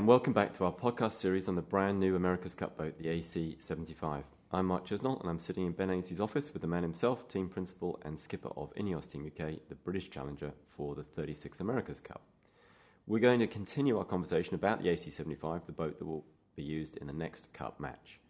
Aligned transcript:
And 0.00 0.08
welcome 0.08 0.32
back 0.32 0.54
to 0.54 0.64
our 0.64 0.72
podcast 0.72 1.12
series 1.12 1.46
on 1.46 1.56
the 1.56 1.60
brand 1.60 2.00
new 2.00 2.16
America's 2.16 2.54
Cup 2.54 2.78
boat, 2.78 2.96
the 2.96 3.08
AC75. 3.08 4.22
I'm 4.50 4.64
Mark 4.64 4.86
Chisnall, 4.86 5.20
and 5.20 5.28
I'm 5.28 5.38
sitting 5.38 5.66
in 5.66 5.72
Ben 5.72 5.90
Ainslie's 5.90 6.22
office 6.22 6.54
with 6.54 6.62
the 6.62 6.68
man 6.68 6.82
himself, 6.82 7.28
team 7.28 7.50
principal 7.50 8.00
and 8.02 8.18
skipper 8.18 8.48
of 8.56 8.72
Ineos 8.76 9.12
Team 9.12 9.26
UK, 9.26 9.56
the 9.68 9.74
British 9.74 10.08
challenger 10.08 10.52
for 10.74 10.94
the 10.94 11.02
36 11.02 11.60
America's 11.60 12.00
Cup. 12.00 12.22
We're 13.06 13.18
going 13.18 13.40
to 13.40 13.46
continue 13.46 13.98
our 13.98 14.06
conversation 14.06 14.54
about 14.54 14.82
the 14.82 14.88
AC75, 14.88 15.66
the 15.66 15.72
boat 15.72 15.98
that 15.98 16.06
will 16.06 16.24
be 16.56 16.62
used 16.62 16.96
in 16.96 17.06
the 17.06 17.12
next 17.12 17.52
Cup 17.52 17.78
match. 17.78 18.20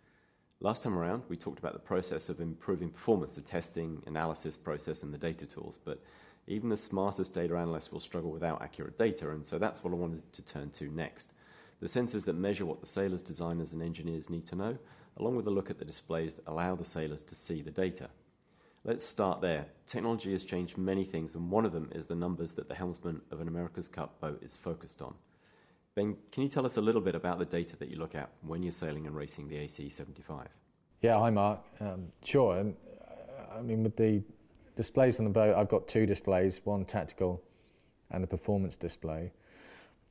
Last 0.59 0.83
time 0.83 0.99
around, 0.99 1.23
we 1.29 1.37
talked 1.37 1.61
about 1.61 1.75
the 1.75 1.79
process 1.79 2.29
of 2.29 2.41
improving 2.41 2.91
performance, 2.91 3.37
the 3.37 3.43
testing, 3.43 4.03
analysis 4.09 4.57
process, 4.57 5.05
and 5.05 5.15
the 5.15 5.19
data 5.19 5.47
tools, 5.47 5.79
but 5.85 6.03
even 6.49 6.69
the 6.69 6.77
smartest 6.77 7.33
data 7.33 7.57
analysts 7.57 7.93
will 7.93 8.01
struggle 8.01 8.33
without 8.33 8.61
accurate 8.61 8.99
data, 8.99 9.31
and 9.31 9.47
so 9.47 9.57
that's 9.57 9.85
what 9.85 9.93
I 9.93 9.97
wanted 9.97 10.33
to 10.33 10.43
turn 10.43 10.71
to 10.71 10.91
next. 10.91 11.33
The 11.81 11.87
sensors 11.87 12.27
that 12.27 12.35
measure 12.35 12.67
what 12.67 12.81
the 12.81 12.87
sailors, 12.87 13.23
designers, 13.23 13.73
and 13.73 13.83
engineers 13.83 14.29
need 14.29 14.47
to 14.47 14.57
know, 14.57 14.79
along 15.17 15.37
with 15.37 15.47
a 15.47 15.51
look 15.51 15.71
at 15.71 15.79
the 15.79 15.85
displays 15.85 16.35
that 16.35 16.47
allow 16.47 16.75
the 16.75 16.85
sailors 16.85 17.25
to 17.25 17.35
see 17.35 17.63
the 17.63 17.71
data. 17.71 18.11
Let's 18.85 19.05
start 19.05 19.41
there. 19.41 19.67
Technology 19.87 20.33
has 20.33 20.45
changed 20.45 20.77
many 20.77 21.05
things, 21.05 21.35
and 21.35 21.51
one 21.51 21.65
of 21.65 21.73
them 21.73 21.91
is 21.95 22.07
the 22.07 22.15
numbers 22.15 22.53
that 22.53 22.69
the 22.69 22.75
helmsman 22.75 23.23
of 23.31 23.41
an 23.41 23.49
America's 23.49 23.89
Cup 23.89 24.21
boat 24.21 24.43
is 24.43 24.57
focused 24.57 25.01
on. 25.01 25.15
Ben, 25.95 26.17
can 26.33 26.43
you 26.43 26.49
tell 26.49 26.65
us 26.65 26.77
a 26.77 26.81
little 26.81 27.01
bit 27.01 27.15
about 27.15 27.39
the 27.39 27.45
data 27.45 27.77
that 27.79 27.89
you 27.89 27.97
look 27.97 28.15
at 28.15 28.31
when 28.43 28.63
you're 28.63 28.73
sailing 28.73 29.07
and 29.07 29.17
racing 29.17 29.49
the 29.49 29.57
AC 29.57 29.89
75? 29.89 30.49
Yeah, 31.03 31.19
hi 31.19 31.31
Mark. 31.31 31.61
Um, 31.81 32.13
sure. 32.25 32.59
Uh, 32.59 33.59
I 33.59 33.63
mean, 33.63 33.83
with 33.83 33.97
the 33.97 34.23
displays 34.77 35.19
on 35.19 35.25
the 35.25 35.31
boat, 35.31 35.57
I've 35.57 35.69
got 35.69 35.89
two 35.89 36.07
displays, 36.07 36.61
one 36.65 36.85
tactical 36.85 37.43
and 38.11 38.23
a 38.23 38.27
performance 38.27 38.77
display. 38.77 39.33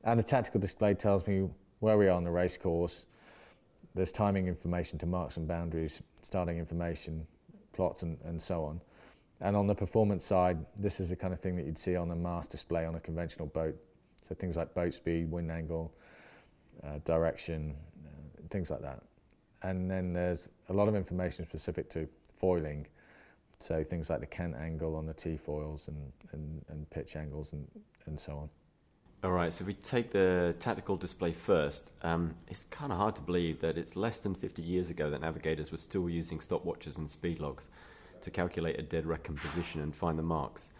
And 0.04 0.18
the 0.18 0.24
tactical 0.24 0.60
display 0.60 0.94
tells 0.94 1.26
me 1.26 1.48
where 1.80 1.98
we 1.98 2.08
are 2.08 2.16
on 2.16 2.24
the 2.24 2.30
race 2.30 2.56
course. 2.56 3.06
There's 3.94 4.12
timing 4.12 4.46
information 4.46 4.98
to 5.00 5.06
marks 5.06 5.36
and 5.36 5.48
boundaries, 5.48 6.00
starting 6.22 6.58
information, 6.58 7.26
plots, 7.72 8.02
and, 8.02 8.18
and 8.24 8.40
so 8.40 8.64
on. 8.64 8.80
And 9.40 9.56
on 9.56 9.66
the 9.66 9.74
performance 9.74 10.24
side, 10.24 10.58
this 10.76 11.00
is 11.00 11.08
the 11.08 11.16
kind 11.16 11.32
of 11.32 11.40
thing 11.40 11.56
that 11.56 11.66
you'd 11.66 11.78
see 11.78 11.96
on 11.96 12.10
a 12.10 12.16
mast 12.16 12.50
display 12.50 12.84
on 12.84 12.94
a 12.94 13.00
conventional 13.00 13.48
boat. 13.48 13.74
So 14.28 14.34
things 14.34 14.56
like 14.56 14.74
boat 14.74 14.94
speed, 14.94 15.30
wind 15.30 15.50
angle, 15.50 15.92
uh, 16.84 16.98
direction, 17.04 17.74
uh, 18.04 18.42
things 18.50 18.70
like 18.70 18.82
that. 18.82 19.02
And 19.62 19.90
then 19.90 20.12
there's 20.12 20.50
a 20.68 20.72
lot 20.72 20.88
of 20.88 20.94
information 20.94 21.44
specific 21.44 21.90
to 21.90 22.06
foiling 22.38 22.86
so 23.60 23.84
things 23.84 24.08
like 24.08 24.20
the 24.20 24.26
cant 24.26 24.56
angle 24.56 24.96
on 24.96 25.06
the 25.06 25.12
T-foils 25.12 25.88
and, 25.88 26.12
and, 26.32 26.64
and 26.70 26.88
pitch 26.88 27.14
angles 27.14 27.52
and, 27.52 27.68
and 28.06 28.18
so 28.18 28.32
on. 28.32 28.48
All 29.22 29.32
right, 29.32 29.52
so 29.52 29.62
if 29.62 29.66
we 29.66 29.74
take 29.74 30.12
the 30.12 30.54
tactical 30.60 30.96
display 30.96 31.32
first, 31.32 31.90
um, 32.00 32.34
it's 32.48 32.64
kind 32.64 32.90
of 32.90 32.96
hard 32.96 33.16
to 33.16 33.20
believe 33.20 33.60
that 33.60 33.76
it's 33.76 33.94
less 33.94 34.18
than 34.18 34.34
50 34.34 34.62
years 34.62 34.88
ago 34.88 35.10
that 35.10 35.20
navigators 35.20 35.70
were 35.70 35.76
still 35.76 36.08
using 36.08 36.38
stopwatches 36.38 36.96
and 36.96 37.10
speed 37.10 37.38
logs 37.38 37.68
to 38.22 38.30
calculate 38.30 38.78
a 38.78 38.82
dead 38.82 39.04
reckoning 39.04 39.38
position 39.38 39.82
and 39.82 39.94
find 39.94 40.18
the 40.18 40.22
marks. 40.22 40.70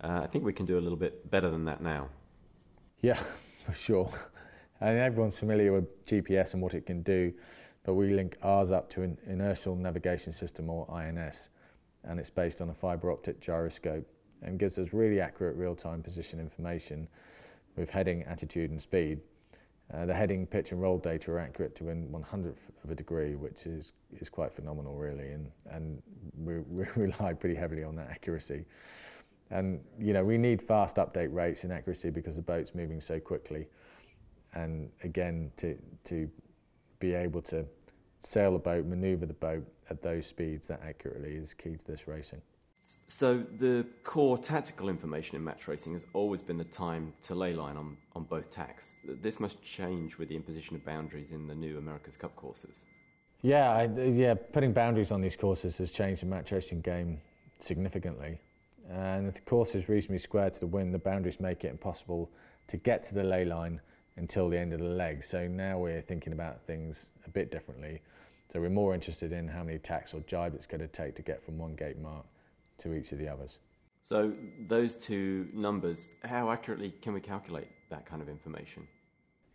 Uh, 0.00 0.20
I 0.22 0.28
think 0.28 0.44
we 0.44 0.52
can 0.52 0.64
do 0.64 0.78
a 0.78 0.80
little 0.80 0.96
bit 0.96 1.28
better 1.28 1.50
than 1.50 1.64
that 1.64 1.82
now. 1.82 2.08
Yeah, 3.00 3.14
for 3.64 3.72
sure. 3.72 4.12
I 4.80 4.90
mean, 4.90 4.98
everyone's 4.98 5.36
familiar 5.36 5.72
with 5.72 6.06
GPS 6.06 6.52
and 6.52 6.62
what 6.62 6.74
it 6.74 6.86
can 6.86 7.02
do, 7.02 7.32
but 7.82 7.94
we 7.94 8.14
link 8.14 8.36
ours 8.44 8.70
up 8.70 8.88
to 8.90 9.02
an 9.02 9.18
inertial 9.26 9.74
navigation 9.74 10.32
system 10.32 10.70
or 10.70 10.88
INS 10.88 11.48
and 12.04 12.20
it's 12.20 12.30
based 12.30 12.60
on 12.60 12.70
a 12.70 12.74
fibre 12.74 13.10
optic 13.10 13.40
gyroscope 13.40 14.06
and 14.42 14.58
gives 14.58 14.78
us 14.78 14.92
really 14.92 15.20
accurate 15.20 15.56
real-time 15.56 16.00
position 16.00 16.38
information 16.38 17.08
with 17.78 17.90
heading, 17.90 18.22
attitude 18.24 18.70
and 18.70 18.80
speed. 18.80 19.20
Uh, 19.92 20.04
the 20.04 20.12
heading, 20.12 20.46
pitch 20.46 20.72
and 20.72 20.82
roll 20.82 20.98
data 20.98 21.30
are 21.30 21.38
accurate 21.38 21.74
to 21.76 21.88
in 21.88 22.08
100th 22.08 22.58
of 22.84 22.90
a 22.90 22.94
degree, 22.94 23.36
which 23.36 23.64
is, 23.64 23.92
is 24.20 24.28
quite 24.28 24.52
phenomenal 24.52 24.94
really, 24.94 25.30
and, 25.30 25.50
and 25.70 26.02
we, 26.36 26.58
we 26.68 26.84
rely 26.96 27.32
pretty 27.32 27.54
heavily 27.54 27.84
on 27.84 27.96
that 27.96 28.08
accuracy. 28.10 28.64
And 29.50 29.80
you 29.98 30.12
know, 30.12 30.24
we 30.24 30.36
need 30.36 30.60
fast 30.60 30.96
update 30.96 31.32
rates 31.32 31.64
and 31.64 31.72
accuracy 31.72 32.10
because 32.10 32.36
the 32.36 32.42
boat's 32.42 32.74
moving 32.74 33.00
so 33.00 33.18
quickly. 33.18 33.66
And 34.54 34.90
again, 35.04 35.50
to, 35.56 35.78
to 36.04 36.28
be 36.98 37.14
able 37.14 37.40
to 37.42 37.64
sail 38.20 38.56
a 38.56 38.58
boat, 38.58 38.84
manoeuvre 38.84 39.26
the 39.26 39.34
boat 39.34 39.66
at 39.88 40.02
those 40.02 40.26
speeds 40.26 40.66
that 40.68 40.82
accurately 40.84 41.36
is 41.36 41.54
key 41.54 41.76
to 41.76 41.86
this 41.86 42.06
racing. 42.06 42.42
So 43.06 43.44
the 43.58 43.86
core 44.02 44.38
tactical 44.38 44.88
information 44.88 45.36
in 45.36 45.44
match 45.44 45.68
racing 45.68 45.92
has 45.92 46.06
always 46.14 46.40
been 46.40 46.56
the 46.56 46.64
time 46.64 47.12
to 47.22 47.34
lay 47.34 47.52
line 47.52 47.76
on, 47.76 47.98
on 48.14 48.24
both 48.24 48.50
tacks. 48.50 48.96
This 49.04 49.40
must 49.40 49.62
change 49.62 50.16
with 50.16 50.30
the 50.30 50.36
imposition 50.36 50.74
of 50.74 50.86
boundaries 50.86 51.30
in 51.30 51.46
the 51.46 51.54
new 51.54 51.76
America's 51.76 52.16
Cup 52.16 52.34
courses. 52.34 52.86
Yeah, 53.42 53.70
I, 53.70 53.84
yeah, 53.84 54.34
putting 54.34 54.72
boundaries 54.72 55.12
on 55.12 55.20
these 55.20 55.36
courses 55.36 55.76
has 55.78 55.92
changed 55.92 56.22
the 56.22 56.26
match 56.26 56.50
racing 56.50 56.80
game 56.80 57.20
significantly. 57.58 58.40
And 58.90 59.28
if 59.28 59.34
the 59.34 59.42
course 59.42 59.74
is 59.74 59.90
reasonably 59.90 60.18
square 60.18 60.48
to 60.48 60.60
the 60.60 60.66
wind, 60.66 60.94
the 60.94 60.98
boundaries 60.98 61.40
make 61.40 61.64
it 61.64 61.68
impossible 61.68 62.30
to 62.68 62.78
get 62.78 63.04
to 63.04 63.14
the 63.14 63.22
lay 63.22 63.44
line 63.44 63.82
until 64.16 64.48
the 64.48 64.58
end 64.58 64.72
of 64.72 64.80
the 64.80 64.86
leg. 64.86 65.22
So 65.22 65.46
now 65.46 65.78
we're 65.78 66.00
thinking 66.00 66.32
about 66.32 66.62
things 66.62 67.12
a 67.26 67.30
bit 67.30 67.50
differently. 67.50 68.00
So 68.50 68.60
we're 68.60 68.70
more 68.70 68.94
interested 68.94 69.30
in 69.30 69.46
how 69.46 69.62
many 69.62 69.78
tacks 69.78 70.14
or 70.14 70.20
jibe 70.20 70.54
it's 70.54 70.66
going 70.66 70.80
to 70.80 70.88
take 70.88 71.16
to 71.16 71.22
get 71.22 71.42
from 71.42 71.58
one 71.58 71.74
gate 71.74 71.98
mark 71.98 72.24
to 72.78 72.94
each 72.94 73.12
of 73.12 73.18
the 73.18 73.28
others. 73.28 73.58
So 74.02 74.32
those 74.66 74.94
two 74.94 75.48
numbers, 75.52 76.10
how 76.24 76.50
accurately 76.50 76.94
can 77.02 77.12
we 77.12 77.20
calculate 77.20 77.68
that 77.90 78.06
kind 78.06 78.22
of 78.22 78.28
information? 78.28 78.86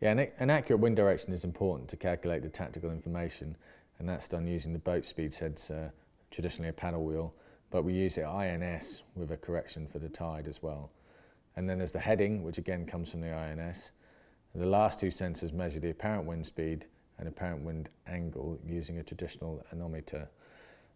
Yeah, 0.02 0.12
an, 0.12 0.28
an 0.40 0.50
accurate 0.50 0.82
wind 0.82 0.96
direction 0.96 1.34
is 1.34 1.44
important 1.44 1.90
to 1.90 1.98
calculate 1.98 2.44
the 2.44 2.50
tactical 2.50 2.92
information, 2.92 3.56
and 4.00 4.08
that's 4.08 4.28
done 4.28 4.48
using 4.48 4.74
the 4.74 4.80
boat 4.80 5.06
speed 5.06 5.34
sensor, 5.34 5.94
traditionally 6.30 6.70
a 6.70 6.74
paddle 6.74 7.04
wheel, 7.04 7.34
but 7.72 7.84
we 7.84 7.94
use 7.94 8.18
it 8.18 8.24
INS 8.24 9.02
with 9.16 9.32
a 9.32 9.38
correction 9.38 9.88
for 9.88 10.00
the 10.00 10.10
tide 10.10 10.48
as 10.48 10.62
well. 10.62 10.92
And 11.56 11.70
then 11.70 11.78
there's 11.78 11.92
the 11.92 12.00
heading, 12.00 12.44
which 12.44 12.58
again 12.58 12.86
comes 12.86 13.12
from 13.12 13.22
the 13.22 13.34
INS. 13.34 13.92
The 14.54 14.66
last 14.66 15.00
two 15.00 15.08
sensors 15.08 15.54
measure 15.54 15.80
the 15.80 15.90
apparent 15.90 16.26
wind 16.26 16.46
speed 16.46 16.86
and 17.18 17.28
apparent 17.28 17.64
wind 17.64 17.90
angle 18.06 18.60
using 18.64 19.00
a 19.00 19.04
traditional 19.04 19.64
anemometer 19.72 20.30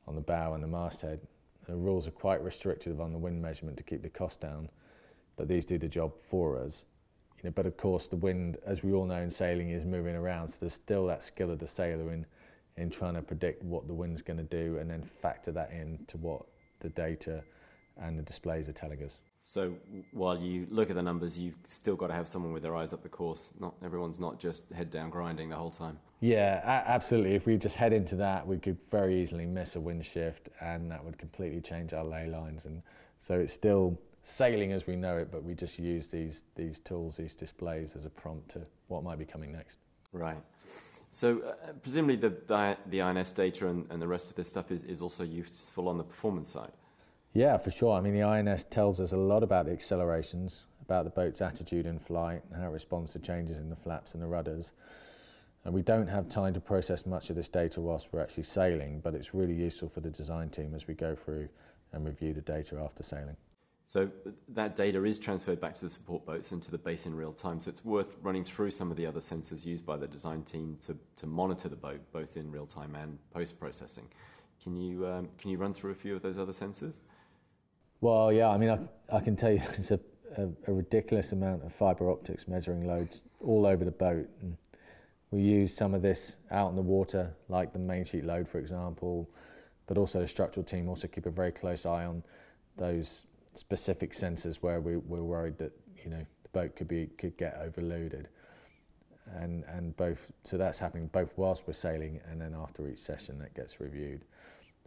on 0.07 0.16
the 0.16 0.21
bow 0.21 0.53
and 0.53 0.63
the 0.63 0.67
masthead. 0.67 1.19
The 1.67 1.75
rules 1.75 2.07
are 2.07 2.11
quite 2.11 2.41
restrictive 2.41 3.01
on 3.01 3.11
the 3.11 3.17
wind 3.17 3.41
measurement 3.41 3.78
to 3.78 3.83
keep 3.83 4.01
the 4.01 4.09
cost 4.09 4.39
down, 4.39 4.69
but 5.35 5.47
these 5.47 5.66
do 5.66 5.78
the 5.78 5.88
job 5.88 6.13
for 6.17 6.57
us. 6.57 6.85
You 7.38 7.50
know, 7.50 7.51
but 7.51 7.66
of 7.66 7.78
course, 7.78 8.07
the 8.07 8.16
wind, 8.16 8.57
as 8.66 8.83
we 8.83 8.94
all 8.94 9.05
know 9.05 9.22
in 9.22 9.29
sailing, 9.29 9.69
is 9.69 9.85
moving 9.85 10.16
around, 10.16 10.47
so 10.47 10.57
there's 10.61 10.73
still 10.73 11.05
that 11.07 11.22
skill 11.22 11.51
of 11.51 11.59
the 11.59 11.67
sailor 11.67 12.11
in, 12.13 12.25
in 12.78 12.89
trying 12.89 13.13
to 13.16 13.22
predict 13.22 13.63
what 13.63 13.88
the 13.88 13.94
wind's 13.94 14.22
going 14.22 14.38
to 14.38 14.44
do 14.44 14.78
and 14.78 14.89
then 14.89 15.03
factor 15.03 15.51
that 15.51 15.72
in 15.72 16.00
to 16.07 16.17
what 16.17 16.44
the 16.79 16.89
data 16.89 17.44
and 17.97 18.17
the 18.17 18.23
displays 18.23 18.69
are 18.69 18.73
telling 18.73 19.03
us. 19.03 19.19
So 19.41 19.75
while 20.11 20.37
you 20.37 20.67
look 20.69 20.89
at 20.89 20.95
the 20.95 21.01
numbers, 21.01 21.37
you've 21.39 21.55
still 21.67 21.95
got 21.95 22.07
to 22.07 22.13
have 22.13 22.27
someone 22.27 22.51
with 22.51 22.63
their 22.63 22.75
eyes 22.75 22.93
up 22.93 23.03
the 23.03 23.09
course. 23.09 23.53
Not 23.59 23.75
everyone's 23.83 24.19
not 24.19 24.39
just 24.39 24.71
head 24.71 24.91
down 24.91 25.09
grinding 25.09 25.49
the 25.49 25.55
whole 25.55 25.71
time. 25.71 25.99
Yeah, 26.19 26.59
a- 26.63 26.89
absolutely. 26.89 27.35
If 27.35 27.45
we 27.45 27.57
just 27.57 27.75
head 27.75 27.93
into 27.93 28.15
that, 28.17 28.45
we 28.45 28.57
could 28.57 28.77
very 28.89 29.21
easily 29.21 29.45
miss 29.45 29.75
a 29.75 29.79
wind 29.79 30.05
shift, 30.05 30.49
and 30.59 30.91
that 30.91 31.03
would 31.03 31.17
completely 31.17 31.61
change 31.61 31.93
our 31.93 32.03
lay 32.03 32.27
lines. 32.27 32.65
And 32.65 32.81
so 33.19 33.39
it's 33.39 33.53
still 33.53 33.99
sailing 34.23 34.73
as 34.73 34.85
we 34.85 34.95
know 34.95 35.17
it, 35.17 35.31
but 35.31 35.43
we 35.43 35.53
just 35.53 35.79
use 35.79 36.07
these 36.07 36.43
these 36.55 36.79
tools, 36.79 37.17
these 37.17 37.35
displays, 37.35 37.95
as 37.95 38.05
a 38.05 38.09
prompt 38.09 38.49
to 38.49 38.61
what 38.87 39.03
might 39.03 39.19
be 39.19 39.25
coming 39.25 39.51
next. 39.51 39.78
Right. 40.11 40.37
So 41.09 41.40
uh, 41.40 41.72
presumably 41.81 42.17
the, 42.17 42.29
the, 42.47 42.78
the 42.87 43.01
INS 43.01 43.31
data 43.31 43.67
and, 43.67 43.90
and 43.90 44.01
the 44.01 44.07
rest 44.07 44.29
of 44.29 44.35
this 44.35 44.49
stuff 44.49 44.72
is, 44.72 44.83
is 44.83 45.01
also 45.01 45.23
useful 45.23 45.87
on 45.87 45.97
the 45.97 46.03
performance 46.03 46.49
side. 46.49 46.72
Yeah, 47.34 47.58
for 47.58 47.72
sure. 47.72 47.96
I 47.96 48.02
mean, 48.02 48.14
the 48.14 48.24
INS 48.24 48.64
tells 48.66 49.00
us 49.00 49.12
a 49.12 49.18
lot 49.18 49.44
about 49.44 49.66
the 49.66 49.72
accelerations, 49.72 50.66
about 50.82 51.03
the 51.03 51.12
boat's 51.12 51.41
attitude 51.41 51.85
in 51.85 52.00
flight, 52.00 52.41
and 52.50 52.62
how 52.62 52.70
it 52.70 52.74
responds 52.74 53.14
to 53.14 53.20
changes 53.20 53.58
in 53.58 53.70
the 53.70 53.76
flaps 53.76 54.14
and 54.14 54.24
the 54.24 54.28
rudders. 54.28 54.74
And 55.66 55.74
we 55.74 55.82
don't 55.82 56.08
have 56.08 56.29
time 56.29 56.53
to 56.53 56.62
process 56.62 57.06
much 57.06 57.29
of 57.29 57.35
this 57.35 57.50
data 57.50 57.82
whilst 57.82 58.09
we're 58.12 58.22
actually 58.22 58.44
sailing, 58.44 59.02
but 59.02 59.14
it's 59.14 59.34
really 59.34 59.53
useful 59.53 59.90
for 59.90 60.00
the 60.00 60.09
design 60.09 60.50
team 60.50 60.74
as 60.74 60.88
we 60.88 60.94
go 60.94 61.14
through 61.14 61.50
and 61.94 62.06
review 62.06 62.34
the 62.34 62.41
data 62.41 62.79
after 62.84 63.03
sailing. 63.03 63.35
So 63.84 64.09
that 64.50 64.76
data 64.76 65.03
is 65.06 65.18
transferred 65.18 65.62
back 65.62 65.76
to 65.76 65.85
the 65.85 65.90
support 65.90 66.26
boats 66.26 66.52
and 66.52 66.62
to 66.64 66.72
the 66.72 66.78
base 66.78 67.06
in 67.06 67.16
real 67.16 67.32
time. 67.32 67.62
So 67.62 67.70
it's 67.70 67.85
worth 67.85 68.16
running 68.22 68.44
through 68.44 68.72
some 68.72 68.91
of 68.91 68.97
the 68.97 69.06
other 69.06 69.22
sensors 69.22 69.66
used 69.66 69.85
by 69.85 69.96
the 69.96 70.08
design 70.08 70.44
team 70.44 70.78
to, 70.85 70.97
to 71.18 71.26
monitor 71.28 71.70
the 71.70 71.78
boat, 71.78 72.02
both 72.12 72.35
in 72.35 72.52
real 72.52 72.66
time 72.66 72.96
and 72.96 73.18
post 73.32 73.59
processing. 73.59 74.09
Can 74.62 74.76
you, 74.76 75.08
um, 75.08 75.29
can 75.38 75.52
you 75.52 75.58
run 75.58 75.74
through 75.74 75.91
a 75.91 75.96
few 75.96 76.16
of 76.16 76.22
those 76.22 76.38
other 76.38 76.52
sensors? 76.52 76.97
Well, 77.99 78.32
yeah, 78.32 78.49
I 78.49 78.58
mean, 78.58 78.70
I, 78.70 79.16
I 79.16 79.20
can 79.20 79.35
tell 79.35 79.52
you 79.52 79.59
there's 79.72 79.91
a, 79.91 79.99
a, 80.38 80.47
a, 80.67 80.73
ridiculous 80.73 81.32
amount 81.32 81.64
of 81.64 81.73
fibre 81.73 82.11
optics 82.11 82.47
measuring 82.47 82.85
loads 82.85 83.23
all 83.44 83.66
over 83.66 83.84
the 83.84 83.91
boat. 83.91 84.29
And 84.41 84.55
we 85.32 85.41
use 85.41 85.76
some 85.76 85.94
of 85.94 86.02
this 86.02 86.38
out 86.52 86.70
in 86.70 86.76
the 86.76 86.82
water, 86.82 87.34
like 87.49 87.73
the 87.73 87.79
main 87.79 88.05
sheet 88.05 88.23
load, 88.23 88.47
for 88.47 88.59
example, 88.59 89.29
but 89.88 89.97
also 89.97 90.20
the 90.20 90.28
structural 90.28 90.64
team 90.64 90.88
also 90.88 91.08
keep 91.08 91.26
a 91.26 91.32
very 91.32 91.52
close 91.52 91.85
eye 91.85 92.05
on 92.05 92.23
those 92.78 93.26
specific 93.55 94.11
sensors 94.14 94.58
where 94.58 94.79
we, 94.79 94.97
we're 94.97 95.23
worried 95.23 95.58
that, 95.58 95.72
you 96.03 96.11
know, 96.11 96.23
the 96.43 96.50
boat 96.50 96.76
could, 96.76 96.88
be, 96.88 97.08
could 97.17 97.35
get 97.38 97.59
overloaded. 97.61 98.28
and 99.35 99.64
and 99.67 99.97
both 99.97 100.32
so 100.43 100.58
that's 100.58 100.79
happening 100.79 101.08
both 101.08 101.34
whilst 101.35 101.67
we're 101.67 101.73
sailing 101.73 102.22
and 102.29 102.40
then 102.40 102.55
after 102.55 102.88
each 102.88 103.00
session 103.00 103.40
that 103.40 103.53
gets 103.55 103.79
reviewed. 103.82 104.23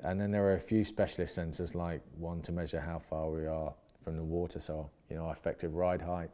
And 0.02 0.20
then 0.20 0.30
there 0.30 0.44
are 0.46 0.54
a 0.54 0.60
few 0.60 0.84
specialist 0.84 1.38
sensors 1.38 1.74
like 1.74 2.00
one 2.16 2.40
to 2.42 2.52
measure 2.52 2.80
how 2.80 2.98
far 2.98 3.30
we 3.30 3.46
are 3.46 3.74
from 4.02 4.16
the 4.16 4.22
water, 4.22 4.58
so 4.58 4.88
you 5.10 5.16
know 5.16 5.26
our 5.26 5.32
effective 5.32 5.74
ride 5.74 6.00
height. 6.00 6.30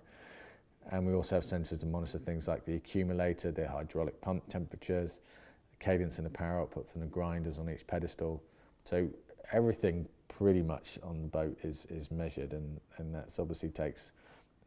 And 0.91 1.05
we 1.05 1.15
also 1.15 1.37
have 1.37 1.45
sensors 1.45 1.81
to 1.81 1.87
monitor 1.87 2.19
things 2.19 2.47
like 2.47 2.65
the 2.65 2.77
accumulator, 2.77 3.51
the 3.51 3.67
hydraulic 3.67 4.21
pump 4.21 4.49
temperatures, 4.49 5.21
the 5.71 5.85
cadence 5.85 6.19
and 6.19 6.27
the 6.27 6.31
power 6.31 6.61
output 6.61 6.89
from 6.89 7.01
the 7.01 7.09
grinders 7.09 7.59
on 7.59 7.69
each 7.69 7.85
pedestal. 7.87 8.41
So 8.85 9.09
everything 9.53 10.07
pretty 10.29 10.63
much 10.63 10.99
on 11.03 11.23
the 11.23 11.29
boat 11.29 11.59
is 11.65 11.87
is 11.87 12.11
measured, 12.11 12.53
and 12.53 12.81
and 12.99 13.15
that's 13.15 13.39
obviously 13.39 13.71
takes 13.71 14.13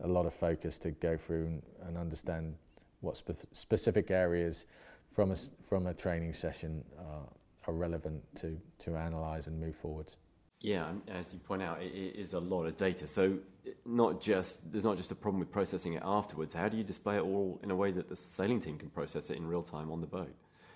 a 0.02 0.07
lot 0.07 0.25
of 0.25 0.34
focus 0.34 0.78
to 0.80 0.92
go 0.92 1.18
through 1.18 1.45
and, 1.45 1.63
and 1.88 1.98
understand 1.98 2.56
what 3.02 3.18
spe- 3.18 3.45
specific 3.52 4.12
areas 4.12 4.66
from 5.10 5.31
a, 5.31 5.36
from 5.66 5.88
a 5.88 5.94
training 5.94 6.34
session 6.34 6.84
uh, 6.98 7.25
are 7.69 7.74
relevant 7.74 8.24
to, 8.38 8.60
to 8.80 8.95
analyse 8.95 9.48
and 9.48 9.60
move 9.60 9.75
forwards. 9.75 10.18
Yeah, 10.62 10.92
as 11.07 11.33
you 11.33 11.39
point 11.39 11.62
out, 11.62 11.81
it 11.81 11.94
is 11.94 12.33
a 12.33 12.39
lot 12.39 12.66
of 12.66 12.75
data. 12.75 13.07
So, 13.07 13.39
not 13.86 14.19
just 14.19 14.71
there's 14.71 14.83
not 14.83 14.98
just 14.98 15.12
a 15.12 15.16
problem 15.16 15.39
with 15.39 15.51
processing 15.51 15.94
it 15.94 16.01
afterwards. 16.04 16.54
How 16.54 16.68
do 16.68 16.75
you 16.75 16.83
display 16.83 17.16
it 17.16 17.21
all 17.21 17.60
in 17.63 17.71
a 17.71 17.75
way 17.75 17.92
that 17.92 18.10
the 18.10 18.16
sailing 18.16 18.60
team 18.60 18.77
can 18.77 18.89
process 18.89 19.30
it 19.30 19.38
in 19.38 19.48
real 19.48 19.62
time 19.62 19.89
on 19.89 20.01
the 20.01 20.07
boat? 20.07 20.36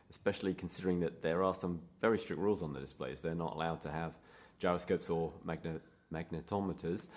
Especially 0.10 0.54
considering 0.54 1.02
that 1.02 1.22
there 1.22 1.44
are 1.44 1.54
some 1.54 1.82
very 2.00 2.18
strict 2.18 2.42
rules 2.42 2.62
on 2.62 2.72
the 2.72 2.80
displays. 2.80 3.22
They're 3.22 3.36
not 3.36 3.56
allowed 3.56 3.82
to 3.82 3.92
have 3.92 4.14
gyroscopes 4.60 5.10
or 5.10 5.34
magnet- 5.44 5.82
magnetometers 6.14 7.10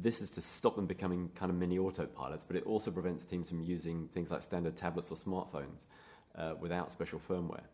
this 0.00 0.20
is 0.20 0.30
to 0.32 0.40
stop 0.40 0.76
them 0.76 0.86
becoming 0.86 1.30
kind 1.34 1.50
of 1.50 1.56
mini 1.56 1.78
autopilots, 1.78 2.46
but 2.46 2.56
it 2.56 2.64
also 2.64 2.90
prevents 2.90 3.26
teams 3.26 3.50
from 3.50 3.60
using 3.60 4.08
things 4.08 4.30
like 4.30 4.42
standard 4.42 4.76
tablets 4.76 5.10
or 5.10 5.16
smartphones 5.16 5.84
uh, 6.34 6.54
without 6.58 6.90
special 6.90 7.20
firmware. 7.28 7.64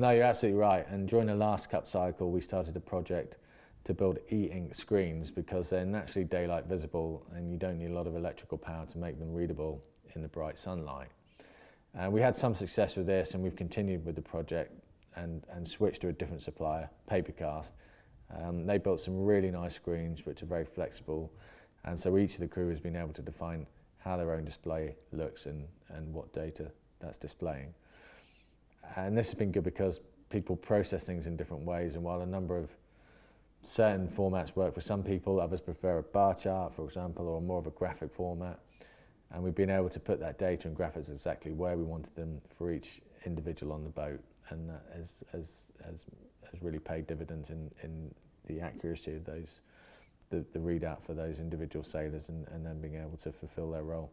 No, 0.00 0.12
you're 0.12 0.24
absolutely 0.24 0.58
right. 0.58 0.88
And 0.88 1.06
during 1.06 1.26
the 1.26 1.34
last 1.34 1.68
cup 1.68 1.86
cycle, 1.86 2.30
we 2.30 2.40
started 2.40 2.74
a 2.74 2.80
project 2.80 3.36
to 3.84 3.92
build 3.92 4.18
e-ink 4.32 4.74
screens 4.74 5.30
because 5.30 5.68
they're 5.68 5.84
naturally 5.84 6.24
daylight 6.24 6.64
visible 6.64 7.26
and 7.34 7.50
you 7.50 7.58
don't 7.58 7.76
need 7.76 7.90
a 7.90 7.92
lot 7.92 8.06
of 8.06 8.16
electrical 8.16 8.56
power 8.56 8.86
to 8.86 8.96
make 8.96 9.18
them 9.18 9.34
readable 9.34 9.84
in 10.14 10.22
the 10.22 10.28
bright 10.28 10.58
sunlight. 10.58 11.08
And 11.94 12.14
we 12.14 12.22
had 12.22 12.34
some 12.34 12.54
success 12.54 12.96
with 12.96 13.08
this 13.08 13.34
and 13.34 13.42
we've 13.42 13.54
continued 13.54 14.06
with 14.06 14.14
the 14.14 14.22
project 14.22 14.72
and, 15.16 15.44
and 15.52 15.68
switched 15.68 16.00
to 16.00 16.08
a 16.08 16.14
different 16.14 16.40
supplier, 16.40 16.88
Papercast, 17.10 17.72
um, 18.34 18.64
they 18.64 18.78
built 18.78 19.00
some 19.00 19.22
really 19.22 19.50
nice 19.50 19.74
screens 19.74 20.24
which 20.24 20.42
are 20.42 20.46
very 20.46 20.64
flexible 20.64 21.30
and 21.84 22.00
so 22.00 22.16
each 22.16 22.34
of 22.34 22.40
the 22.40 22.48
crew 22.48 22.70
has 22.70 22.80
been 22.80 22.96
able 22.96 23.12
to 23.12 23.22
define 23.22 23.66
how 23.98 24.16
their 24.16 24.32
own 24.32 24.46
display 24.46 24.96
looks 25.12 25.44
and, 25.44 25.68
and 25.90 26.10
what 26.14 26.32
data 26.32 26.70
that's 27.00 27.18
displaying. 27.18 27.74
And 28.96 29.16
this 29.16 29.28
has 29.28 29.34
been 29.34 29.52
good 29.52 29.64
because 29.64 30.00
people 30.28 30.56
process 30.56 31.04
things 31.04 31.26
in 31.26 31.36
different 31.36 31.64
ways 31.64 31.94
and 31.94 32.04
while 32.04 32.20
a 32.20 32.26
number 32.26 32.56
of 32.56 32.70
certain 33.62 34.08
formats 34.08 34.56
work 34.56 34.74
for 34.74 34.80
some 34.80 35.02
people, 35.02 35.40
others 35.40 35.60
prefer 35.60 35.98
a 35.98 36.02
bar 36.02 36.34
chart, 36.34 36.72
for 36.72 36.84
example, 36.84 37.28
or 37.28 37.40
more 37.40 37.58
of 37.58 37.66
a 37.66 37.70
graphic 37.70 38.12
format. 38.12 38.58
And 39.32 39.42
we've 39.42 39.54
been 39.54 39.70
able 39.70 39.90
to 39.90 40.00
put 40.00 40.18
that 40.20 40.38
data 40.38 40.66
and 40.66 40.76
graphics 40.76 41.10
exactly 41.10 41.52
where 41.52 41.76
we 41.76 41.84
wanted 41.84 42.14
them 42.16 42.40
for 42.56 42.72
each 42.72 43.00
individual 43.26 43.72
on 43.72 43.84
the 43.84 43.90
boat. 43.90 44.20
And 44.48 44.68
that 44.68 44.82
has, 44.96 45.22
has, 45.32 45.64
has 45.84 46.06
has 46.50 46.62
really 46.62 46.78
paid 46.78 47.06
dividends 47.06 47.50
in, 47.50 47.70
in 47.82 48.12
the 48.46 48.60
accuracy 48.60 49.14
of 49.14 49.24
those, 49.24 49.60
the, 50.30 50.44
the 50.52 50.58
readout 50.58 51.02
for 51.02 51.14
those 51.14 51.38
individual 51.38 51.84
sailors 51.84 52.28
and, 52.28 52.46
and 52.48 52.64
then 52.64 52.80
being 52.80 52.96
able 52.96 53.16
to 53.18 53.32
fulfill 53.32 53.70
their 53.70 53.82
role. 53.82 54.10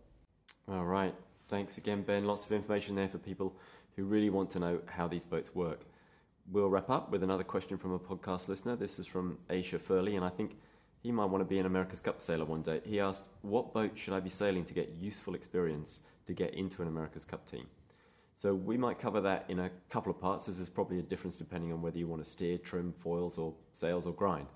All 0.69 0.85
right. 0.85 1.13
Thanks 1.47 1.77
again, 1.77 2.01
Ben. 2.01 2.25
Lots 2.25 2.45
of 2.45 2.51
information 2.51 2.95
there 2.95 3.07
for 3.07 3.17
people 3.17 3.55
who 3.97 4.05
really 4.05 4.29
want 4.29 4.51
to 4.51 4.59
know 4.59 4.79
how 4.85 5.07
these 5.07 5.25
boats 5.25 5.53
work. 5.53 5.81
We'll 6.49 6.69
wrap 6.69 6.89
up 6.89 7.11
with 7.11 7.23
another 7.23 7.43
question 7.43 7.77
from 7.77 7.91
a 7.91 7.99
podcast 7.99 8.47
listener. 8.47 8.75
This 8.77 8.99
is 8.99 9.07
from 9.07 9.39
Aisha 9.49 9.81
Furley, 9.81 10.15
and 10.15 10.23
I 10.23 10.29
think 10.29 10.55
he 11.01 11.11
might 11.11 11.25
want 11.25 11.41
to 11.41 11.45
be 11.45 11.59
an 11.59 11.65
America's 11.65 11.99
Cup 11.99 12.21
sailor 12.21 12.45
one 12.45 12.61
day. 12.61 12.79
He 12.85 12.99
asked, 12.99 13.25
What 13.41 13.73
boat 13.73 13.97
should 13.97 14.13
I 14.13 14.19
be 14.19 14.29
sailing 14.29 14.63
to 14.65 14.73
get 14.73 14.93
useful 14.99 15.35
experience 15.35 15.99
to 16.27 16.33
get 16.33 16.53
into 16.53 16.81
an 16.81 16.87
America's 16.87 17.25
Cup 17.25 17.49
team? 17.49 17.65
So 18.35 18.53
we 18.53 18.77
might 18.77 18.99
cover 18.99 19.19
that 19.21 19.45
in 19.49 19.59
a 19.59 19.71
couple 19.89 20.11
of 20.11 20.21
parts. 20.21 20.45
There's 20.45 20.69
probably 20.69 20.99
a 20.99 21.03
difference 21.03 21.37
depending 21.37 21.73
on 21.73 21.81
whether 21.81 21.97
you 21.97 22.07
want 22.07 22.23
to 22.23 22.29
steer, 22.29 22.59
trim, 22.59 22.93
foils, 22.99 23.39
or 23.39 23.55
sails 23.73 24.05
or 24.05 24.13
grind. 24.13 24.47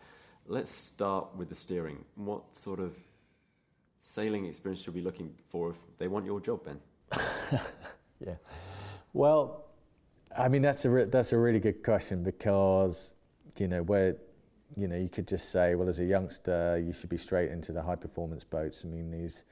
Let's 0.46 0.72
start 0.72 1.36
with 1.36 1.50
the 1.50 1.56
steering. 1.56 2.06
What 2.14 2.56
sort 2.56 2.80
of 2.80 2.96
sailing 3.98 4.46
experience 4.46 4.84
should 4.84 4.94
we 4.94 5.02
be 5.02 5.06
looking 5.06 5.34
for 5.50 5.72
if 5.72 5.78
they 5.98 6.08
want 6.08 6.28
your 6.28 6.40
job, 6.40 6.64
Ben? 6.64 6.80
yeah. 8.20 8.36
Well, 9.14 9.66
I 10.36 10.48
mean 10.48 10.62
that's 10.62 10.86
a 10.86 11.06
that's 11.06 11.34
a 11.34 11.38
really 11.38 11.60
good 11.60 11.84
question 11.84 12.24
because 12.24 13.16
you 13.58 13.68
know 13.68 13.84
where 13.84 14.16
you 14.78 14.88
know 14.88 14.96
you 14.96 15.10
could 15.10 15.28
just 15.28 15.52
say 15.52 15.76
well 15.76 15.90
as 15.90 16.00
a 16.00 16.06
youngster 16.06 16.82
you 16.84 16.94
should 16.94 17.10
be 17.10 17.18
straight 17.18 17.52
into 17.52 17.74
the 17.74 17.82
high 17.82 17.96
performance 17.96 18.44
boats. 18.44 18.84
I 18.86 18.88
mean 18.88 19.12
these 19.12 19.44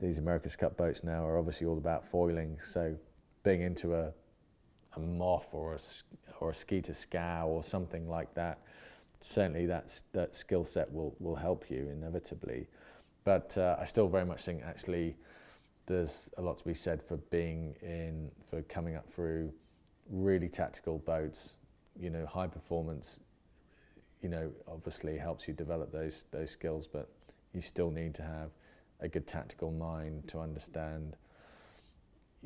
these 0.00 0.18
America's 0.18 0.56
Cup 0.56 0.76
boats 0.76 1.02
now 1.02 1.24
are 1.24 1.38
obviously 1.38 1.66
all 1.66 1.78
about 1.78 2.04
foiling, 2.04 2.58
so 2.64 2.96
being 3.42 3.62
into 3.62 3.94
a, 3.94 4.12
a 4.94 5.00
Moth 5.00 5.48
or 5.52 5.74
a, 5.74 5.78
or 6.40 6.50
a 6.50 6.54
Skeeter 6.54 6.92
scow 6.92 7.46
or 7.46 7.62
something 7.62 8.08
like 8.08 8.34
that, 8.34 8.58
certainly 9.20 9.66
that's, 9.66 10.04
that 10.12 10.34
skill 10.36 10.64
set 10.64 10.92
will, 10.92 11.14
will 11.20 11.36
help 11.36 11.70
you 11.70 11.88
inevitably. 11.92 12.66
But 13.24 13.56
uh, 13.56 13.76
I 13.78 13.84
still 13.84 14.08
very 14.08 14.26
much 14.26 14.42
think 14.42 14.62
actually 14.64 15.16
there's 15.86 16.30
a 16.36 16.42
lot 16.42 16.58
to 16.58 16.64
be 16.64 16.74
said 16.74 17.02
for 17.02 17.16
being 17.16 17.76
in, 17.82 18.30
for 18.48 18.62
coming 18.62 18.96
up 18.96 19.10
through 19.10 19.52
really 20.10 20.48
tactical 20.48 20.98
boats, 20.98 21.56
you 21.98 22.10
know, 22.10 22.26
high 22.26 22.46
performance, 22.46 23.20
you 24.22 24.28
know, 24.28 24.50
obviously 24.68 25.16
helps 25.16 25.46
you 25.46 25.54
develop 25.54 25.92
those, 25.92 26.24
those 26.30 26.50
skills, 26.50 26.86
but 26.86 27.08
you 27.54 27.60
still 27.60 27.90
need 27.90 28.14
to 28.14 28.22
have 28.22 28.50
a 29.00 29.08
good 29.08 29.26
tactical 29.26 29.70
mind 29.70 30.26
to 30.28 30.40
understand, 30.40 31.16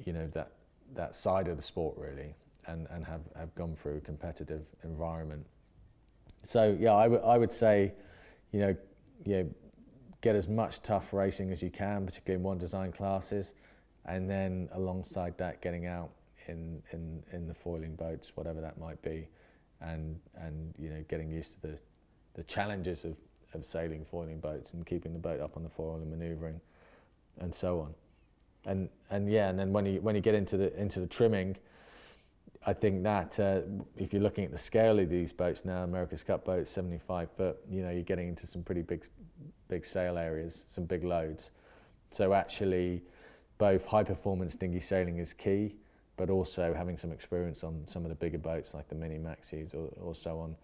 you 0.04 0.12
know, 0.12 0.26
that 0.28 0.52
that 0.94 1.14
side 1.14 1.48
of 1.48 1.56
the 1.56 1.62
sport 1.62 1.96
really 1.96 2.34
and, 2.66 2.86
and 2.90 3.04
have, 3.04 3.20
have 3.36 3.54
gone 3.54 3.74
through 3.76 3.96
a 3.96 4.00
competitive 4.00 4.62
environment. 4.84 5.44
So 6.42 6.76
yeah, 6.80 6.92
I, 6.92 7.06
would 7.36 7.52
say, 7.52 7.92
you 8.52 8.60
know, 8.60 8.76
know, 9.42 9.50
get 10.20 10.36
as 10.36 10.48
much 10.48 10.82
tough 10.82 11.12
racing 11.12 11.50
as 11.50 11.62
you 11.62 11.70
can, 11.70 12.04
particularly 12.04 12.40
in 12.40 12.42
one 12.42 12.58
design 12.58 12.92
classes, 12.92 13.54
and 14.06 14.28
then 14.28 14.68
alongside 14.72 15.36
that, 15.38 15.60
getting 15.62 15.86
out 15.86 16.10
in, 16.46 16.82
in, 16.92 17.22
in 17.32 17.46
the 17.46 17.54
foiling 17.54 17.94
boats, 17.94 18.32
whatever 18.34 18.60
that 18.60 18.78
might 18.78 19.00
be, 19.02 19.28
and 19.80 20.18
and 20.36 20.74
you 20.78 20.90
know, 20.90 21.02
getting 21.08 21.30
used 21.30 21.52
to 21.52 21.62
the, 21.62 21.78
the 22.34 22.44
challenges 22.44 23.04
of, 23.04 23.16
of 23.54 23.64
sailing 23.64 24.04
foiling 24.04 24.38
boats 24.38 24.74
and 24.74 24.84
keeping 24.86 25.12
the 25.12 25.18
boat 25.18 25.40
up 25.40 25.56
on 25.56 25.62
the 25.62 25.68
foil 25.68 25.96
and 25.96 26.10
manoeuvring, 26.10 26.60
and 27.40 27.54
so 27.54 27.80
on. 27.80 27.94
And 28.66 28.88
and 29.10 29.30
yeah, 29.30 29.48
and 29.48 29.58
then 29.58 29.72
when 29.72 29.86
you 29.86 30.00
when 30.00 30.14
you 30.14 30.20
get 30.20 30.34
into 30.34 30.56
the 30.56 30.78
into 30.78 31.00
the 31.00 31.06
trimming, 31.06 31.56
I 32.66 32.74
think 32.74 33.02
that 33.04 33.40
uh, 33.40 33.60
if 33.96 34.12
you're 34.12 34.22
looking 34.22 34.44
at 34.44 34.50
the 34.50 34.58
scale 34.58 34.98
of 34.98 35.08
these 35.08 35.32
boats 35.32 35.64
now, 35.64 35.82
America's 35.82 36.22
Cup 36.22 36.44
boats, 36.44 36.70
75 36.70 37.30
foot, 37.30 37.56
you 37.70 37.82
know, 37.82 37.90
you're 37.90 38.02
getting 38.02 38.28
into 38.28 38.46
some 38.46 38.62
pretty 38.62 38.82
big 38.82 39.06
big 39.68 39.86
sail 39.86 40.18
areas, 40.18 40.64
some 40.66 40.84
big 40.84 41.04
loads. 41.04 41.50
So 42.10 42.32
actually, 42.32 43.02
both 43.58 43.86
high 43.86 44.04
performance 44.04 44.54
dinghy 44.54 44.80
sailing 44.80 45.18
is 45.18 45.32
key, 45.32 45.76
but 46.16 46.30
also 46.30 46.74
having 46.74 46.98
some 46.98 47.12
experience 47.12 47.62
on 47.62 47.84
some 47.86 48.04
of 48.04 48.08
the 48.08 48.14
bigger 48.14 48.38
boats 48.38 48.74
like 48.74 48.88
the 48.88 48.94
mini 48.94 49.18
maxis 49.18 49.74
or, 49.74 49.88
or 50.00 50.14
so 50.14 50.38
on, 50.38 50.56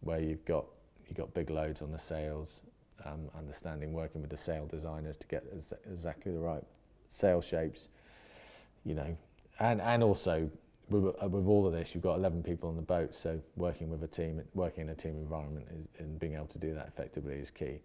where 0.00 0.20
you've 0.20 0.44
got 0.44 0.64
you've 1.06 1.16
got 1.16 1.32
big 1.34 1.50
loads 1.50 1.82
on 1.82 1.92
the 1.92 1.98
sails, 1.98 2.62
um, 3.04 3.28
understanding 3.36 3.92
working 3.92 4.20
with 4.20 4.30
the 4.30 4.36
sail 4.36 4.66
designers 4.66 5.16
to 5.16 5.26
get 5.26 5.44
exactly 5.90 6.32
the 6.32 6.38
right 6.38 6.64
sail 7.08 7.40
shapes, 7.40 7.88
you 8.84 8.94
know, 8.94 9.16
and 9.58 9.80
and 9.80 10.02
also 10.02 10.50
with, 10.88 11.04
with 11.04 11.46
all 11.46 11.66
of 11.66 11.72
this, 11.72 11.94
you've 11.94 12.04
got 12.04 12.16
11 12.16 12.42
people 12.42 12.68
on 12.68 12.76
the 12.76 12.82
boat, 12.82 13.14
so 13.14 13.40
working 13.56 13.90
with 13.90 14.02
a 14.04 14.06
team, 14.06 14.40
working 14.54 14.82
in 14.82 14.90
a 14.90 14.94
team 14.94 15.16
environment, 15.16 15.66
is, 15.74 15.86
and 15.98 16.18
being 16.18 16.34
able 16.34 16.46
to 16.46 16.58
do 16.58 16.74
that 16.74 16.86
effectively 16.86 17.34
is 17.34 17.50
key. 17.50 17.80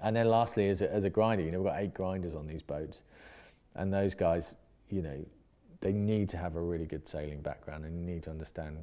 And 0.00 0.14
then 0.14 0.28
lastly, 0.28 0.68
as 0.68 0.82
a, 0.82 0.92
as 0.92 1.04
a 1.04 1.10
grinder, 1.10 1.44
you 1.44 1.50
know, 1.50 1.60
we've 1.60 1.72
got 1.72 1.80
eight 1.80 1.94
grinders 1.94 2.34
on 2.34 2.46
these 2.46 2.62
boats, 2.62 3.02
and 3.74 3.92
those 3.92 4.14
guys, 4.14 4.56
you 4.90 5.02
know, 5.02 5.24
they 5.80 5.92
need 5.92 6.28
to 6.30 6.36
have 6.36 6.56
a 6.56 6.60
really 6.60 6.86
good 6.86 7.06
sailing 7.08 7.40
background 7.40 7.84
and 7.84 8.06
need 8.06 8.22
to 8.24 8.30
understand 8.30 8.82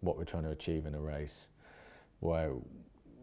what 0.00 0.16
we're 0.16 0.24
trying 0.24 0.44
to 0.44 0.50
achieve 0.50 0.86
in 0.86 0.94
a 0.94 1.00
race, 1.00 1.46
where 2.20 2.52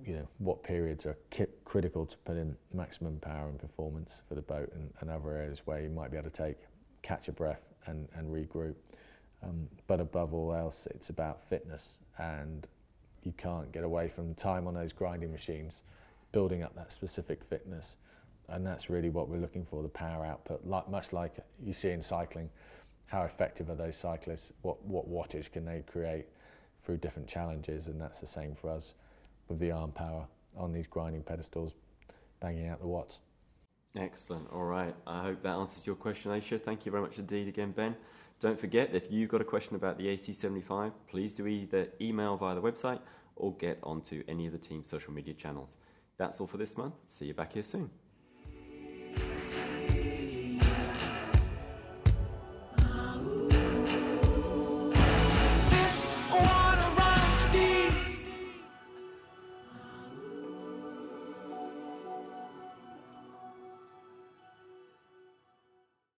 you 0.06 0.14
know 0.14 0.28
what 0.38 0.64
periods 0.64 1.06
are 1.06 1.18
critical 1.66 2.06
to 2.06 2.18
put 2.20 2.38
in 2.38 2.56
maximum 2.74 3.20
power 3.20 3.50
and 3.50 3.60
performance 3.60 4.22
for 4.28 4.36
the 4.36 4.42
boat 4.42 4.72
and, 4.74 4.90
and 5.02 5.10
other 5.10 5.32
areas 5.32 5.62
where 5.66 5.82
you 5.82 5.90
might 5.90 6.12
be 6.12 6.18
able 6.18 6.30
to 6.30 6.44
take 6.44 6.58
catch 7.02 7.28
a 7.28 7.32
breath 7.32 7.62
and, 7.86 8.08
and 8.16 8.28
regroup. 8.28 8.76
Um, 9.44 9.68
but 9.88 10.00
above 10.00 10.34
all 10.34 10.54
else 10.54 10.88
it's 10.92 11.10
about 11.10 11.44
fitness 11.44 11.98
and 12.18 12.68
you 13.24 13.34
can't 13.38 13.72
get 13.72 13.84
away 13.84 14.10
from 14.10 14.34
time 14.36 14.68
on 14.68 14.74
those 14.74 14.94
grinding 14.94 15.32
machines 15.32 15.84
building 16.32 16.64
up 16.64 16.76
that 16.76 16.92
specific 16.92 17.44
fitness 17.44 17.96
and 18.52 18.66
that's 18.66 18.90
really 18.90 19.10
what 19.10 19.30
we're 19.30 19.38
looking 19.38 19.66
for 19.66 19.84
the 19.84 19.90
power 19.90 20.26
output, 20.26 20.66
like, 20.66 20.90
much 20.90 21.14
like 21.14 21.38
you 21.64 21.74
see 21.74 21.92
in 21.92 22.02
cycling. 22.02 22.50
How 23.06 23.24
effective 23.24 23.70
are 23.70 23.76
those 23.76 23.96
cyclists? 23.96 24.52
What, 24.62 24.84
what 24.86 25.10
wattage 25.10 25.52
can 25.52 25.66
they 25.66 25.84
create 25.92 26.26
through 26.84 26.98
different 26.98 27.28
challenges? 27.28 27.88
And 27.88 28.00
that's 28.00 28.20
the 28.20 28.28
same 28.28 28.56
for 28.56 28.70
us 28.70 28.94
with 29.48 29.60
the 29.60 29.72
arm 29.72 29.92
power 29.92 30.28
on 30.58 30.72
these 30.72 30.88
grinding 30.88 31.24
pedestals, 31.24 31.74
banging 32.40 32.68
out 32.68 32.80
the 32.80 32.88
watts. 32.88 33.20
Excellent. 33.96 34.48
All 34.52 34.66
right. 34.66 34.96
I 35.08 35.24
hope 35.24 35.42
that 35.44 35.56
answers 35.56 35.86
your 35.86 35.96
question, 35.96 36.32
Aisha. 36.32 36.62
Thank 36.62 36.86
you 36.86 36.92
very 36.92 37.04
much 37.04 37.18
indeed 37.18 37.48
again, 37.48 37.72
Ben. 37.72 37.96
Don't 38.40 38.60
forget, 38.60 38.92
if 38.94 39.12
you've 39.12 39.30
got 39.30 39.42
a 39.42 39.46
question 39.46 39.76
about 39.76 39.98
the 39.98 40.06
AC75, 40.06 40.94
please 41.08 41.34
do 41.34 41.46
either 41.46 41.90
email 42.00 42.38
via 42.38 42.56
the 42.56 42.62
website 42.62 43.00
or 43.36 43.54
get 43.54 43.80
onto 43.84 44.24
any 44.28 44.46
of 44.46 44.54
the 44.54 44.58
team's 44.58 44.88
social 44.88 45.12
media 45.12 45.34
channels. 45.34 45.78
That's 46.20 46.40
all 46.42 46.48
for 46.48 46.58
this 46.58 46.78
month. 46.78 46.96
See 47.08 47.26
you 47.28 47.34
back 47.34 47.54
here 47.54 47.64
soon. 47.64 47.90